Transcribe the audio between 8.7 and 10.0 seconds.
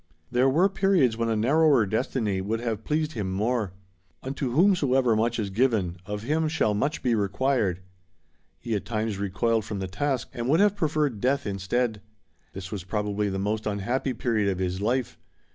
at times recoiled from the